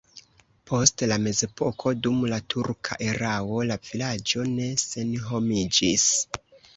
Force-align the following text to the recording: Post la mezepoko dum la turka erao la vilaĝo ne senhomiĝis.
Post 0.69 1.01
la 1.09 1.17
mezepoko 1.25 1.91
dum 2.07 2.23
la 2.31 2.39
turka 2.53 2.97
erao 3.09 3.59
la 3.73 3.77
vilaĝo 3.89 4.47
ne 4.55 4.71
senhomiĝis. 4.85 6.07